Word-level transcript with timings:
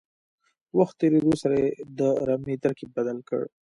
وخت 0.77 0.95
تېرېدو 1.01 1.33
سره 1.41 1.55
یې 1.63 1.69
د 1.99 2.01
رمې 2.27 2.55
ترکیب 2.63 2.89
بدل 2.97 3.17
کړ. 3.29 3.41